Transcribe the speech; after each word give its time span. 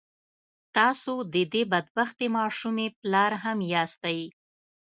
تاسو 0.75 1.13
د 1.33 1.35
دې 1.53 1.63
بد 1.71 1.85
بختې 1.95 2.27
ماشومې 2.37 2.87
پلار 2.99 3.31
هم 3.43 3.57
ياستئ. 3.73 4.19